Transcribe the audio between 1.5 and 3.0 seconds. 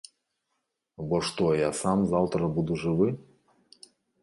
я сам заўтра буду